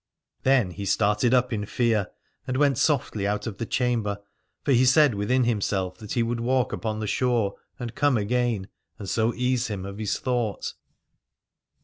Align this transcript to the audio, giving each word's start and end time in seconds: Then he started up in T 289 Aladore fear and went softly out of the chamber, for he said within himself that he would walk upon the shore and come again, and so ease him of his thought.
Then 0.41 0.71
he 0.71 0.85
started 0.85 1.31
up 1.31 1.53
in 1.53 1.61
T 1.61 1.67
289 1.67 1.67
Aladore 1.67 1.77
fear 2.07 2.13
and 2.47 2.57
went 2.57 2.77
softly 2.79 3.27
out 3.27 3.45
of 3.45 3.59
the 3.59 3.67
chamber, 3.67 4.17
for 4.63 4.71
he 4.71 4.83
said 4.83 5.13
within 5.13 5.43
himself 5.43 5.99
that 5.99 6.13
he 6.13 6.23
would 6.23 6.39
walk 6.39 6.73
upon 6.73 6.97
the 6.99 7.05
shore 7.05 7.53
and 7.79 7.93
come 7.93 8.17
again, 8.17 8.67
and 8.97 9.07
so 9.07 9.31
ease 9.35 9.67
him 9.67 9.85
of 9.85 9.99
his 9.99 10.17
thought. 10.17 10.73